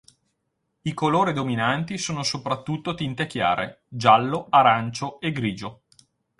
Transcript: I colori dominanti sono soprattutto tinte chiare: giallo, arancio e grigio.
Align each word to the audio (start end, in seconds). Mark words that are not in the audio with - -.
I 0.81 0.93
colori 0.95 1.31
dominanti 1.31 1.99
sono 1.99 2.23
soprattutto 2.23 2.95
tinte 2.95 3.27
chiare: 3.27 3.83
giallo, 3.87 4.47
arancio 4.49 5.19
e 5.19 5.31
grigio. 5.31 5.83